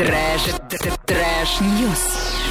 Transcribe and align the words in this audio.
Трэш, 0.00 0.42
trash 1.04 1.54
news. 1.54 2.04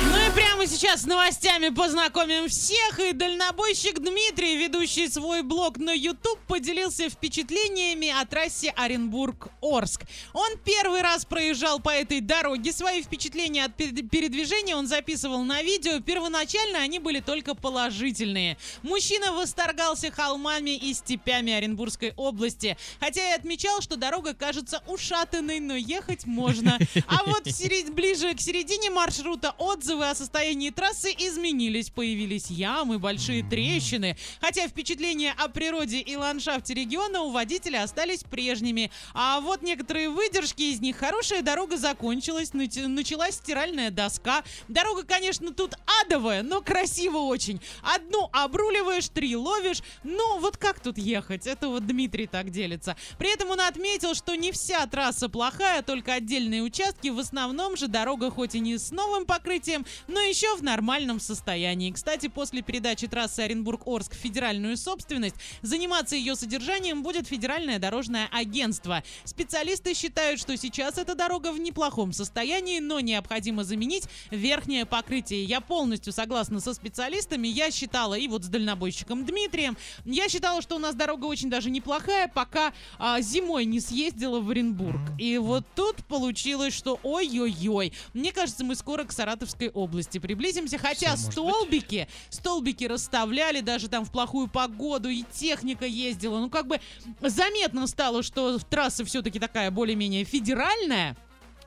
Ну 0.05 0.17
и 0.17 0.29
прямо 0.59 0.71
сейчас 0.71 1.03
с 1.03 1.05
новостями 1.05 1.69
познакомим 1.69 2.49
всех. 2.49 2.99
И 2.99 3.13
дальнобойщик 3.13 3.99
Дмитрий, 3.99 4.57
ведущий 4.57 5.07
свой 5.07 5.41
блог 5.41 5.77
на 5.77 5.93
YouTube, 5.93 6.37
поделился 6.47 7.09
впечатлениями 7.09 8.09
о 8.09 8.25
трассе 8.25 8.73
Оренбург-Орск. 8.75 10.01
Он 10.33 10.57
первый 10.65 11.01
раз 11.01 11.23
проезжал 11.23 11.79
по 11.79 11.89
этой 11.89 12.19
дороге. 12.19 12.73
Свои 12.73 13.01
впечатления 13.01 13.63
от 13.63 13.75
передвижения 13.77 14.75
он 14.75 14.87
записывал 14.87 15.43
на 15.43 15.61
видео. 15.61 16.01
Первоначально 16.01 16.79
они 16.79 16.99
были 16.99 17.21
только 17.21 17.55
положительные. 17.55 18.57
Мужчина 18.83 19.31
восторгался 19.31 20.11
холмами 20.11 20.75
и 20.75 20.93
степями 20.93 21.53
Оренбургской 21.53 22.13
области. 22.17 22.75
Хотя 22.99 23.29
и 23.29 23.37
отмечал, 23.37 23.81
что 23.81 23.95
дорога 23.95 24.33
кажется 24.33 24.83
ушатанной, 24.87 25.61
но 25.61 25.75
ехать 25.77 26.25
можно. 26.25 26.77
А 27.07 27.23
вот 27.25 27.43
ближе 27.91 28.33
к 28.33 28.41
середине 28.41 28.89
маршрута 28.89 29.55
отзыв 29.57 29.79
Отзывы 29.79 30.09
о 30.09 30.15
состоянии 30.15 30.48
трассы 30.71 31.11
изменились. 31.17 31.89
Появились 31.89 32.49
ямы, 32.49 32.99
большие 32.99 33.43
трещины. 33.43 34.17
Хотя 34.41 34.67
впечатления 34.67 35.33
о 35.37 35.47
природе 35.47 35.99
и 35.99 36.15
ландшафте 36.15 36.73
региона 36.73 37.21
у 37.21 37.31
водителя 37.31 37.83
остались 37.83 38.23
прежними. 38.23 38.91
А 39.13 39.39
вот 39.41 39.61
некоторые 39.61 40.09
выдержки 40.09 40.63
из 40.63 40.79
них. 40.79 40.97
Хорошая 40.97 41.41
дорога 41.41 41.77
закончилась, 41.77 42.53
началась 42.53 43.35
стиральная 43.35 43.91
доска. 43.91 44.43
Дорога, 44.67 45.03
конечно, 45.03 45.53
тут 45.53 45.75
адовая, 46.01 46.43
но 46.43 46.61
красиво 46.61 47.17
очень. 47.17 47.61
Одну 47.81 48.29
обруливаешь, 48.31 49.09
три 49.09 49.35
ловишь. 49.35 49.81
Ну, 50.03 50.39
вот 50.39 50.57
как 50.57 50.79
тут 50.79 50.97
ехать? 50.97 51.47
Это 51.47 51.67
вот 51.67 51.85
Дмитрий 51.85 52.27
так 52.27 52.49
делится. 52.49 52.95
При 53.17 53.33
этом 53.33 53.49
он 53.49 53.61
отметил, 53.61 54.13
что 54.15 54.35
не 54.35 54.51
вся 54.51 54.85
трасса 54.87 55.29
плохая, 55.29 55.81
только 55.81 56.13
отдельные 56.13 56.63
участки. 56.63 57.09
В 57.09 57.19
основном 57.19 57.77
же 57.77 57.87
дорога 57.87 58.31
хоть 58.31 58.55
и 58.55 58.59
не 58.59 58.77
с 58.77 58.91
новым 58.91 59.25
покрытием, 59.25 59.85
но 60.07 60.19
еще 60.19 60.38
в 60.47 60.63
нормальном 60.63 61.19
состоянии. 61.19 61.91
Кстати, 61.91 62.27
после 62.27 62.61
передачи 62.61 63.07
трассы 63.07 63.41
Оренбург-Орск 63.41 64.13
в 64.13 64.17
федеральную 64.17 64.77
собственность, 64.77 65.35
заниматься 65.61 66.15
ее 66.15 66.35
содержанием 66.35 67.03
будет 67.03 67.27
Федеральное 67.27 67.79
дорожное 67.79 68.27
агентство. 68.31 69.03
Специалисты 69.25 69.93
считают, 69.93 70.39
что 70.39 70.55
сейчас 70.57 70.97
эта 70.97 71.15
дорога 71.15 71.51
в 71.51 71.59
неплохом 71.59 72.13
состоянии, 72.13 72.79
но 72.79 72.99
необходимо 72.99 73.63
заменить 73.63 74.03
верхнее 74.31 74.85
покрытие. 74.85 75.43
Я 75.43 75.61
полностью 75.61 76.13
согласна 76.13 76.59
со 76.59 76.73
специалистами. 76.73 77.47
Я 77.47 77.71
считала, 77.71 78.15
и 78.15 78.27
вот 78.27 78.43
с 78.43 78.47
дальнобойщиком 78.47 79.25
Дмитрием, 79.25 79.77
я 80.05 80.29
считала, 80.29 80.61
что 80.61 80.75
у 80.75 80.79
нас 80.79 80.95
дорога 80.95 81.25
очень 81.25 81.49
даже 81.49 81.69
неплохая, 81.69 82.27
пока 82.27 82.73
а, 82.97 83.21
зимой 83.21 83.65
не 83.65 83.79
съездила 83.79 84.39
в 84.39 84.49
Оренбург. 84.49 84.99
И 85.17 85.37
вот 85.37 85.65
тут 85.75 85.97
получилось, 86.05 86.73
что 86.73 86.99
ой-ой-ой. 87.03 87.93
Мне 88.13 88.31
кажется, 88.31 88.63
мы 88.63 88.75
скоро 88.75 89.03
к 89.03 89.11
Саратовской 89.11 89.69
области 89.69 90.17
приблизимся. 90.29 90.77
Хотя 90.77 91.15
Все, 91.15 91.31
столбики, 91.31 92.07
столбики 92.29 92.83
расставляли 92.83 93.61
даже 93.61 93.87
там 93.87 94.05
в 94.05 94.11
плохую 94.11 94.47
погоду, 94.47 95.09
и 95.09 95.23
техника 95.33 95.85
ездила. 95.85 96.37
Ну, 96.37 96.51
как 96.51 96.67
бы 96.67 96.79
заметно 97.19 97.87
стало, 97.87 98.21
что 98.21 98.59
трасса 98.59 99.03
все-таки 99.05 99.39
такая 99.39 99.71
более-менее 99.71 100.25
федеральная. 100.25 101.17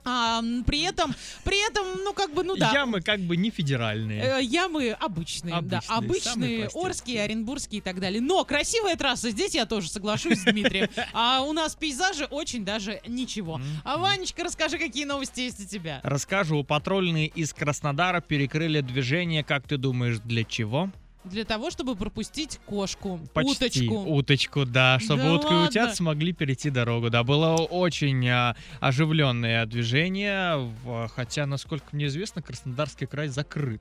А, 0.05 0.43
при 0.67 0.83
этом, 0.83 1.15
при 1.45 1.65
этом, 1.67 1.87
ну 2.05 2.13
как 2.13 2.33
бы, 2.35 2.43
ну 2.43 2.57
да. 2.57 2.73
Ямы 2.73 3.01
как 3.01 3.21
бы 3.21 3.37
не 3.37 3.51
федеральные. 3.51 4.39
Э, 4.39 4.43
ямы 4.43 4.91
обычные, 4.91 5.55
обычные, 5.55 5.81
да, 5.81 5.81
обычные, 5.89 6.69
Орские, 6.75 7.23
Оренбургские 7.23 7.79
и 7.79 7.83
так 7.83 8.01
далее. 8.01 8.21
Но 8.21 8.45
красивая 8.45 8.97
трасса, 8.97 9.31
здесь 9.31 9.55
я 9.55 9.67
тоже 9.67 9.89
соглашусь 9.89 10.41
с 10.41 10.45
Дмитрием. 10.45 10.89
А 11.15 11.43
у 11.43 11.53
нас 11.53 11.75
пейзажи 11.75 12.25
очень 12.25 12.65
даже 12.65 13.01
ничего. 13.07 13.61
А 13.85 13.99
Ванечка, 13.99 14.45
расскажи, 14.45 14.79
какие 14.79 15.05
новости 15.05 15.41
есть 15.41 15.61
у 15.61 15.67
тебя? 15.67 16.01
Расскажу. 16.03 16.65
Патрульные 16.65 17.27
из 17.27 17.53
Краснодара 17.53 18.21
перекрыли 18.21 18.81
движение, 18.81 19.45
как 19.45 19.67
ты 19.67 19.77
думаешь, 19.77 20.19
для 20.19 20.45
чего? 20.45 20.91
Для 21.25 21.45
того, 21.45 21.71
чтобы 21.71 21.95
пропустить 21.95 22.59
кошку, 22.67 23.21
Почти. 23.33 23.87
уточку. 23.87 23.95
Уточку, 24.13 24.65
да, 24.65 24.99
чтобы 24.99 25.23
да 25.23 25.35
утка 25.35 25.55
и 25.55 25.67
утят 25.69 25.95
смогли 25.95 26.33
перейти 26.33 26.69
дорогу. 26.69 27.11
Да, 27.11 27.23
было 27.23 27.55
очень 27.57 28.29
а, 28.29 28.57
оживленное 28.81 29.65
движение, 29.67 30.57
в, 30.85 31.09
хотя, 31.15 31.47
насколько 31.47 31.87
мне 31.93 32.07
известно, 32.07 32.43
Краснодарский 32.43 33.07
край 33.07 33.29
закрыт. 33.29 33.81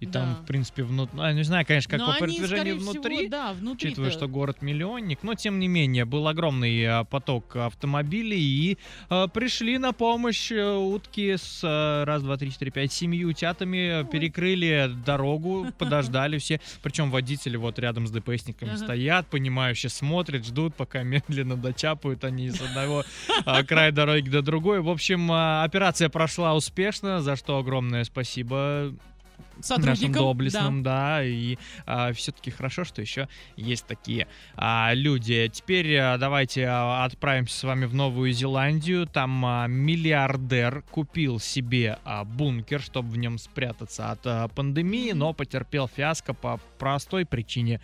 И 0.00 0.06
да. 0.06 0.20
там, 0.20 0.34
в 0.36 0.46
принципе, 0.46 0.82
внутри... 0.82 1.18
Ну, 1.18 1.30
не 1.32 1.42
знаю, 1.42 1.66
конечно, 1.66 1.90
как 1.90 2.00
но 2.00 2.12
по 2.14 2.20
передвижению 2.20 2.78
внутри, 2.78 3.16
всего, 3.16 3.30
да, 3.30 3.52
внутри 3.52 3.90
учитывая, 3.90 4.10
что 4.10 4.28
город-миллионник, 4.28 5.22
но, 5.22 5.34
тем 5.34 5.58
не 5.58 5.68
менее, 5.68 6.06
был 6.06 6.26
огромный 6.26 6.86
а, 6.86 7.04
поток 7.04 7.54
автомобилей, 7.56 8.40
и 8.40 8.78
а, 9.10 9.28
пришли 9.28 9.76
на 9.76 9.92
помощь 9.92 10.50
а, 10.52 10.78
утки 10.78 11.36
с 11.36 11.60
а, 11.62 12.06
раз, 12.06 12.22
два, 12.22 12.38
три, 12.38 12.50
четыре, 12.50 12.70
пять, 12.70 12.92
семью 12.92 13.28
утятами, 13.28 14.00
Ой. 14.00 14.06
перекрыли 14.06 14.90
дорогу, 15.04 15.66
подождали 15.78 16.38
все. 16.38 16.62
Причем 16.82 17.10
водители 17.10 17.58
вот 17.58 17.78
рядом 17.78 18.06
с 18.06 18.10
ДПСниками 18.10 18.76
стоят, 18.76 19.26
понимающе 19.26 19.90
смотрят, 19.90 20.46
ждут, 20.46 20.74
пока 20.76 21.02
медленно 21.02 21.56
дочапают 21.56 22.24
они 22.24 22.48
с 22.48 22.60
одного 22.62 23.04
а, 23.44 23.62
края 23.64 23.92
дороги 23.92 24.30
до 24.30 24.40
другой. 24.40 24.80
В 24.80 24.88
общем, 24.88 25.30
а, 25.30 25.62
операция 25.62 26.08
прошла 26.08 26.54
успешно, 26.54 27.20
за 27.20 27.36
что 27.36 27.58
огромное 27.58 28.04
спасибо 28.04 28.94
сотрудникам. 29.64 30.12
Нашим 30.12 30.12
доблестным, 30.12 30.82
да. 30.82 31.16
да 31.16 31.24
и 31.24 31.56
а, 31.86 32.12
все-таки 32.12 32.50
хорошо, 32.50 32.84
что 32.84 33.00
еще 33.00 33.28
есть 33.56 33.86
такие 33.86 34.26
а, 34.56 34.92
люди. 34.94 35.50
Теперь 35.52 35.96
а, 35.96 36.18
давайте 36.18 36.66
а, 36.66 37.04
отправимся 37.04 37.58
с 37.58 37.62
вами 37.64 37.86
в 37.86 37.94
Новую 37.94 38.32
Зеландию. 38.32 39.06
Там 39.06 39.44
а, 39.44 39.66
миллиардер 39.66 40.82
купил 40.90 41.38
себе 41.38 41.98
а, 42.04 42.24
бункер, 42.24 42.80
чтобы 42.80 43.10
в 43.10 43.18
нем 43.18 43.38
спрятаться 43.38 44.10
от 44.10 44.20
а, 44.26 44.48
пандемии, 44.48 45.12
но 45.12 45.32
потерпел 45.32 45.88
фиаско 45.88 46.34
по 46.34 46.60
простой 46.78 47.26
причине 47.26 47.80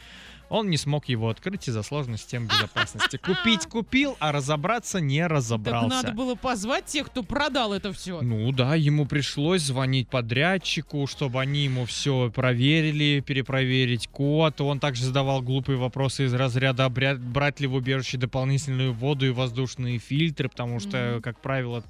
он 0.49 0.71
не 0.71 0.77
смог 0.77 1.09
его 1.09 1.29
открыть 1.29 1.69
из-за 1.69 1.83
сложных 1.83 2.21
систем 2.21 2.47
безопасности. 2.47 3.17
Купить 3.17 3.67
купил, 3.71 4.17
а 4.21 4.33
разобраться 4.33 5.01
не 5.01 5.27
разобрался. 5.27 5.89
Так 5.89 6.03
надо 6.05 6.17
было 6.17 6.35
позвать 6.35 6.87
тех, 6.87 7.07
кто 7.07 7.23
продал 7.23 7.73
это 7.73 7.93
все. 7.93 8.21
Ну 8.23 8.53
да, 8.53 8.75
ему 8.75 9.07
пришлось 9.07 9.63
звонить 9.63 10.09
подрядчику, 10.09 11.07
чтобы 11.07 11.41
они 11.41 11.66
ему 11.67 11.85
все 11.85 12.31
проверили, 12.35 13.21
перепроверить 13.21 14.09
код. 14.09 14.61
Он 14.61 14.81
также 14.81 15.05
задавал 15.05 15.43
глупые 15.43 15.77
вопросы 15.77 16.25
из 16.25 16.35
разряда, 16.35 16.89
брать 16.89 17.61
ли 17.61 17.67
в 17.67 17.75
убежище 17.75 18.19
дополнительную 18.19 18.93
воду 18.93 19.27
и 19.27 19.31
воздушные 19.31 19.99
фильтры, 19.99 20.49
потому 20.49 20.81
что, 20.81 20.97
mm-hmm. 20.97 21.21
как 21.21 21.41
правило, 21.41 21.85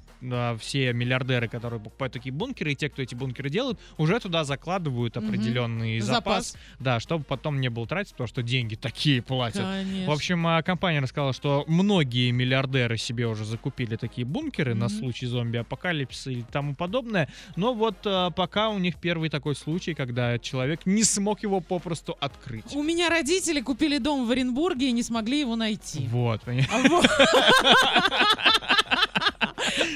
все 0.59 0.93
миллиардеры, 0.93 1.47
которые 1.47 1.79
покупают 1.79 2.13
такие 2.13 2.33
бункеры, 2.33 2.71
и 2.71 2.75
те, 2.75 2.89
кто 2.89 3.01
эти 3.01 3.15
бункеры 3.15 3.49
делают, 3.49 3.79
уже 3.97 4.19
туда 4.19 4.43
закладывают 4.43 5.17
определенный 5.17 5.97
mm-hmm. 5.97 6.01
запас, 6.01 6.51
запас, 6.51 6.57
да, 6.79 6.99
чтобы 6.99 7.23
потом 7.23 7.61
не 7.61 7.69
было 7.69 7.87
тратить, 7.87 8.11
потому 8.13 8.27
что 8.27 8.43
деньги 8.43 8.75
такие 8.87 9.21
платят. 9.21 9.61
Конечно. 9.61 10.11
В 10.11 10.13
общем, 10.13 10.47
а, 10.47 10.61
компания 10.63 10.99
рассказала, 10.99 11.33
что 11.33 11.65
многие 11.67 12.31
миллиардеры 12.31 12.97
себе 12.97 13.27
уже 13.27 13.45
закупили 13.45 13.95
такие 13.95 14.25
бункеры 14.25 14.71
mm-hmm. 14.71 14.75
на 14.75 14.89
случай 14.89 15.27
зомби-апокалипсиса 15.27 16.31
и 16.31 16.43
тому 16.43 16.75
подобное. 16.75 17.29
Но 17.55 17.73
вот 17.73 17.97
а, 18.05 18.31
пока 18.31 18.69
у 18.69 18.79
них 18.79 18.95
первый 18.97 19.29
такой 19.29 19.55
случай, 19.55 19.66
когда 19.93 20.39
человек 20.39 20.85
не 20.85 21.03
смог 21.03 21.43
его 21.43 21.59
попросту 21.59 22.17
открыть. 22.19 22.73
У 22.73 22.83
меня 22.83 23.09
родители 23.09 23.61
купили 23.61 23.97
дом 23.97 24.25
в 24.25 24.31
Оренбурге 24.31 24.89
и 24.89 24.91
не 24.91 25.03
смогли 25.03 25.41
его 25.41 25.55
найти. 25.55 26.07
Вот, 26.07 26.41
понимаешь? 26.41 26.69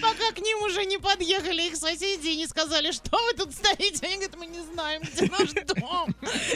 Пока 0.02 0.32
к 0.34 0.40
ним 0.40 0.64
уже 0.64 0.86
не 0.86 0.98
подъехали 0.98 1.68
их 1.68 1.76
соседи 1.76 2.30
и 2.30 2.38
не 2.38 2.48
сказали, 2.48 2.92
что 2.92 3.18
вы 3.18 3.34
тут 3.38 3.54
стоите. 3.54 4.06
Они 4.06 4.16
говорят, 4.16 4.36
мы 4.38 4.46
не 4.48 4.60
знаем, 4.60 5.02
где 5.02 5.30
наш 5.32 5.50
дом. 5.68 6.16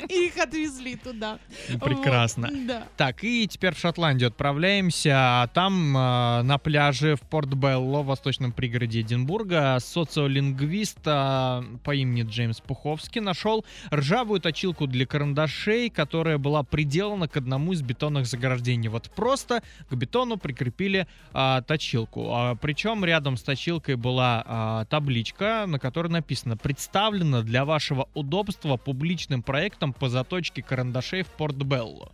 И 0.09 0.27
их 0.27 0.37
отвезли 0.37 0.95
туда. 0.95 1.39
Прекрасно. 1.81 2.49
Вот, 2.51 2.67
да. 2.67 2.87
Так, 2.97 3.23
и 3.23 3.47
теперь 3.47 3.73
в 3.73 3.79
Шотландию 3.79 4.27
отправляемся. 4.27 5.49
Там 5.53 5.95
э, 5.97 6.41
на 6.43 6.57
пляже 6.57 7.15
в 7.15 7.21
Порт-Белло, 7.21 8.01
в 8.01 8.07
восточном 8.07 8.51
пригороде 8.51 9.01
Эдинбурга, 9.01 9.77
социолингвист 9.79 10.99
э, 11.05 11.63
по 11.83 11.95
имени 11.95 12.23
Джеймс 12.23 12.61
Пуховский 12.61 13.21
нашел 13.21 13.65
ржавую 13.93 14.39
точилку 14.39 14.87
для 14.87 15.05
карандашей, 15.05 15.89
которая 15.89 16.37
была 16.37 16.63
приделана 16.63 17.27
к 17.27 17.37
одному 17.37 17.73
из 17.73 17.81
бетонных 17.81 18.25
заграждений. 18.25 18.89
Вот 18.89 19.09
просто 19.15 19.63
к 19.89 19.93
бетону 19.95 20.37
прикрепили 20.37 21.07
э, 21.33 21.61
точилку. 21.67 22.31
А, 22.33 22.55
причем 22.55 23.03
рядом 23.03 23.14
с 23.37 23.43
точилкой 23.43 23.95
была 23.95 24.43
а, 24.45 24.85
табличка, 24.85 25.65
на 25.67 25.79
которой 25.79 26.07
написано 26.07 26.57
«Представлено 26.57 27.41
для 27.41 27.65
вашего 27.65 28.09
удобства 28.13 28.77
публичным 28.77 29.41
проектом 29.41 29.93
по 29.93 30.09
заточке 30.09 30.61
карандашей 30.61 31.23
в 31.23 31.27
Порт-Белло». 31.27 32.11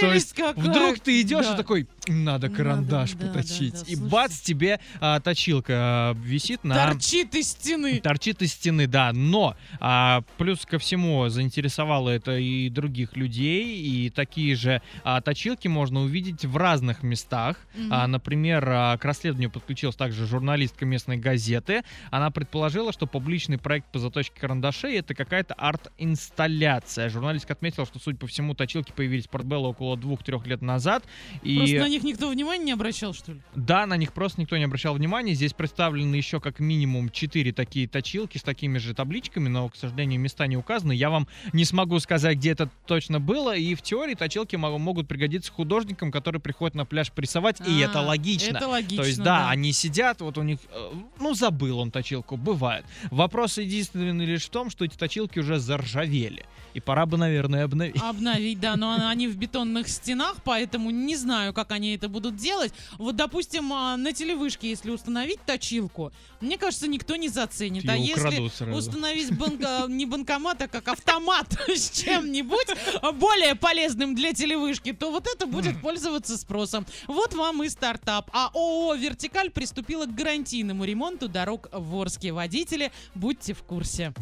То 0.00 0.12
есть 0.12 0.32
какая. 0.32 0.54
вдруг 0.54 0.98
ты 1.00 1.20
идешь 1.20 1.46
да. 1.46 1.54
и 1.54 1.56
такой, 1.56 1.88
Надо 2.06 2.48
карандаш 2.48 3.14
Надо, 3.14 3.26
поточить. 3.26 3.72
да, 3.72 3.78
да, 3.78 3.84
И 3.84 3.94
слушайте. 3.94 4.10
бац, 4.10 4.40
тебе 4.40 4.80
а, 5.00 5.20
точилка 5.20 5.74
а, 5.76 6.14
висит 6.14 6.64
на... 6.64 6.74
Торчит 6.74 7.34
из 7.34 7.48
стены. 7.48 8.00
Торчит 8.00 8.42
из 8.42 8.52
стены, 8.52 8.86
да. 8.86 9.12
Но 9.12 9.56
а, 9.80 10.22
плюс 10.38 10.64
ко 10.66 10.78
всему 10.78 11.28
заинтересовало 11.28 12.10
это 12.10 12.36
и 12.38 12.68
других 12.70 13.16
людей. 13.16 13.80
И 13.80 14.10
такие 14.10 14.54
же 14.56 14.82
а, 15.04 15.20
точилки 15.20 15.68
можно 15.68 16.00
увидеть 16.00 16.44
в 16.44 16.56
разных 16.56 17.02
местах. 17.02 17.56
Мгм. 17.74 17.92
А, 17.92 18.06
например, 18.06 18.64
а, 18.68 18.96
к 18.96 19.04
расследованию 19.04 19.50
подключилась 19.50 19.96
также 19.96 20.26
журналистка 20.26 20.84
местной 20.86 21.16
газеты. 21.16 21.82
Она 22.10 22.30
предположила, 22.30 22.92
что 22.92 23.06
публичный 23.06 23.58
проект 23.58 23.86
по 23.92 23.98
заточке 23.98 24.40
карандашей 24.40 24.96
это 24.96 25.14
какая-то 25.14 25.54
арт-инсталляция. 25.54 27.08
Журналистка 27.08 27.52
отметила, 27.52 27.86
что, 27.86 27.98
судя 27.98 28.18
по 28.18 28.26
всему, 28.26 28.54
точилки 28.54 28.92
появились 28.92 29.26
в 29.26 29.30
Портбелло 29.30 29.68
около 29.68 29.96
двух-трех 29.96 30.46
лет 30.46 30.62
назад. 30.62 31.04
И... 31.42 31.56
Просто 31.56 31.78
на 31.80 31.89
них 31.90 32.02
никто 32.04 32.28
внимания 32.28 32.64
не 32.64 32.72
обращал, 32.72 33.12
что 33.12 33.32
ли? 33.32 33.40
Да, 33.54 33.86
на 33.86 33.96
них 33.96 34.12
просто 34.12 34.40
никто 34.40 34.56
не 34.56 34.64
обращал 34.64 34.94
внимания. 34.94 35.34
Здесь 35.34 35.52
представлены 35.52 36.14
еще 36.14 36.40
как 36.40 36.60
минимум 36.60 37.10
4 37.10 37.52
такие 37.52 37.86
точилки 37.88 38.38
с 38.38 38.42
такими 38.42 38.78
же 38.78 38.94
табличками, 38.94 39.48
но, 39.48 39.68
к 39.68 39.76
сожалению, 39.76 40.20
места 40.20 40.46
не 40.46 40.56
указаны. 40.56 40.92
Я 40.92 41.10
вам 41.10 41.28
не 41.52 41.64
смогу 41.64 41.98
сказать, 42.00 42.38
где 42.38 42.50
это 42.52 42.70
точно 42.86 43.20
было. 43.20 43.56
И 43.56 43.74
в 43.74 43.82
теории 43.82 44.14
точилки 44.14 44.56
мо- 44.56 44.78
могут 44.78 45.08
пригодиться 45.08 45.50
художникам, 45.52 46.10
которые 46.12 46.40
приходят 46.40 46.74
на 46.74 46.84
пляж 46.84 47.10
прессовать, 47.12 47.60
и 47.66 47.80
это 47.80 48.00
А, 48.00 48.02
логично. 48.06 48.56
Это 48.56 48.68
логично. 48.68 49.02
То 49.02 49.08
есть, 49.08 49.22
да, 49.22 49.50
они 49.50 49.72
сидят, 49.72 50.20
вот 50.20 50.38
у 50.38 50.42
них, 50.42 50.58
э, 50.70 50.92
ну, 51.18 51.34
забыл 51.34 51.78
он 51.80 51.90
точилку, 51.90 52.36
бывает. 52.36 52.84
Вопрос 53.10 53.58
единственный 53.58 54.24
лишь 54.26 54.44
в 54.44 54.50
том, 54.50 54.70
что 54.70 54.84
эти 54.84 54.96
точилки 54.96 55.38
уже 55.38 55.58
заржавели. 55.58 56.44
И 56.74 56.80
пора 56.80 57.04
бы, 57.06 57.16
наверное, 57.16 57.64
обновить. 57.64 58.00
Обновить, 58.00 58.60
да, 58.60 58.76
но 58.76 58.94
они 59.08 59.26
в 59.26 59.36
бетонных 59.36 59.88
стенах, 59.88 60.36
поэтому 60.44 60.90
не 60.90 61.16
знаю, 61.16 61.52
как 61.52 61.72
они 61.72 61.79
это 61.88 62.08
будут 62.08 62.36
делать. 62.36 62.72
Вот, 62.98 63.16
допустим, 63.16 63.72
а, 63.72 63.96
на 63.96 64.12
телевышке, 64.12 64.68
если 64.70 64.90
установить 64.90 65.40
точилку, 65.44 66.12
мне 66.40 66.56
кажется, 66.58 66.86
никто 66.88 67.16
не 67.16 67.28
заценит. 67.28 67.88
а 67.88 67.96
Её 67.96 68.08
если 68.16 68.20
украдут 68.28 68.54
сразу. 68.54 68.78
установить 68.78 69.30
банка- 69.36 69.84
не 69.88 70.06
банкомат, 70.06 70.62
а 70.62 70.68
как 70.68 70.88
автомат 70.88 71.46
с 71.68 71.90
чем-нибудь 71.90 72.66
а, 73.02 73.12
более 73.12 73.54
полезным 73.54 74.14
для 74.14 74.32
телевышки, 74.32 74.92
то 74.92 75.10
вот 75.10 75.26
это 75.26 75.46
будет 75.46 75.80
пользоваться 75.80 76.36
спросом. 76.38 76.86
Вот 77.08 77.34
вам 77.34 77.62
и 77.62 77.68
стартап. 77.68 78.30
А 78.32 78.50
ООО 78.54 78.94
«Вертикаль» 78.94 79.50
приступила 79.50 80.06
к 80.06 80.14
гарантийному 80.14 80.84
ремонту 80.84 81.28
дорог 81.28 81.68
в 81.72 81.94
Орске. 82.00 82.32
Водители, 82.32 82.92
будьте 83.14 83.54
в 83.54 83.62
курсе. 83.62 84.12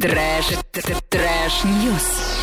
Трэш, 0.00 0.46
т- 0.72 0.80
т- 0.82 0.96
трэш-ньюс. 1.10 2.36